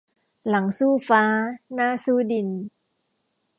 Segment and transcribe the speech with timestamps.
[0.49, 1.23] หลังสู้ฟ้า
[1.73, 2.47] หน้าสู้ดิน